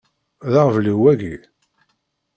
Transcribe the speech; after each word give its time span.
D 0.51 0.53
aɣbel-iw 0.61 0.99
wagi? 1.01 1.35